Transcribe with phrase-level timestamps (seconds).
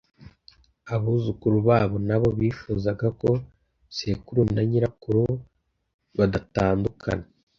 [0.95, 3.29] Abuzukuru babo nabo bifuzaga ko
[3.97, 5.23] Sekuru na Nyirakuru
[6.17, 7.25] badatandukana